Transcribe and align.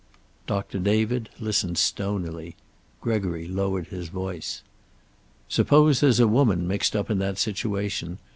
Doctor 0.47 0.79
David 0.79 1.29
listened 1.39 1.77
stonily. 1.77 2.55
Gregory 3.01 3.47
lowered 3.47 3.89
his 3.89 4.07
voice. 4.09 4.63
"Suppose 5.47 5.99
there's 5.99 6.19
a 6.19 6.27
woman 6.27 6.67
mixed 6.67 6.95
up 6.95 7.11
in 7.11 7.19
that 7.19 7.37
situation. 7.37 8.17